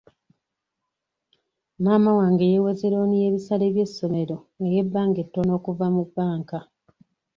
Maama 1.83 2.11
wange 2.19 2.45
yeewoze 2.51 2.85
looni 2.93 3.15
y'ebisale 3.21 3.65
by'essomero 3.73 4.37
ey'ebbanga 4.65 5.19
ettono 5.25 5.51
okuva 5.59 5.87
mu 5.95 6.03
banka. 6.15 6.59